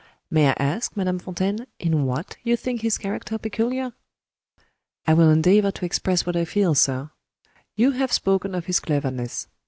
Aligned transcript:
"May 0.31 0.47
I 0.49 0.55
ask, 0.57 0.97
Madame 0.97 1.19
Fontaine, 1.19 1.67
in 1.77 2.05
what 2.07 2.35
you 2.41 2.57
think 2.57 2.81
his 2.81 2.97
character 2.97 3.37
peculiar?" 3.37 3.93
"I 5.05 5.13
will 5.13 5.29
endeavor 5.29 5.69
to 5.69 5.85
express 5.85 6.25
what 6.25 6.35
I 6.35 6.43
feel, 6.43 6.73
sir. 6.73 7.11
You 7.75 7.91
have 7.91 8.11
spoken 8.11 8.55
of 8.55 8.65
his 8.65 8.79
cleverness. 8.79 9.47